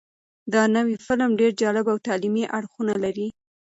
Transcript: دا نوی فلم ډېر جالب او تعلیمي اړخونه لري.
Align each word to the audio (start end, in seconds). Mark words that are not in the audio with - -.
دا 0.53 0.61
نوی 0.75 0.95
فلم 1.05 1.29
ډېر 1.39 1.51
جالب 1.61 1.85
او 1.93 1.97
تعلیمي 2.07 2.45
اړخونه 2.57 2.93
لري. 3.03 3.27